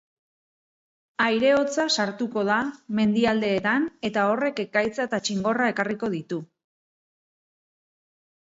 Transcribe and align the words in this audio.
Aire 1.25 1.51
hotza 1.57 1.83
sartuko 2.03 2.45
da 2.47 2.57
mendialdeetan 3.01 3.87
eta 4.11 4.23
horrek 4.31 4.63
ekaitza 4.67 5.07
eta 5.09 5.23
txingorra 5.27 5.69
ekarriko 5.75 6.11
ditu. 6.19 6.41